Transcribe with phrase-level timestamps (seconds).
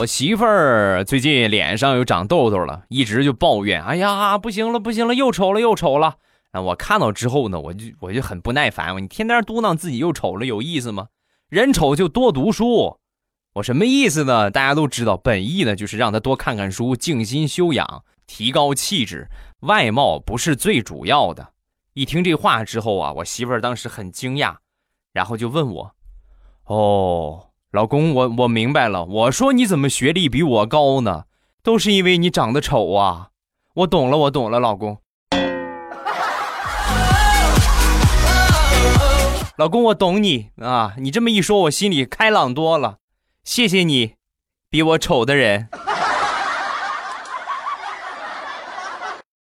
[0.00, 6.16] 我媳妇儿最近脸上又长痘痘了，一直就抱怨：“哎呀，不行了，不行了，又丑了，又丑了。”
[6.52, 11.08] 啊，我看到之后呢，我就我就很不耐烦，你天天嘟囔自己又丑了，有意思吗？
[11.50, 12.96] 人丑就多读书，
[13.52, 14.50] 我什么意思呢？
[14.50, 19.28] 大家都知道，本意呢就是让他多看看书，静心修养，提高气质。
[19.60, 21.52] 外貌不是最主要的。
[21.92, 24.56] 一听这话之后啊，我媳妇儿当时很惊讶，
[25.12, 25.94] 然后就问我
[26.64, 29.04] ：“哦。”老公，我我明白了。
[29.04, 31.26] 我说你怎么学历比我高呢？
[31.62, 33.28] 都是因为你长得丑啊！
[33.74, 34.98] 我懂了，我懂了，老公。
[39.56, 40.94] 老公，我懂你啊！
[40.98, 42.96] 你这么一说，我心里开朗多了。
[43.44, 44.14] 谢谢你，
[44.68, 45.68] 比我丑的人。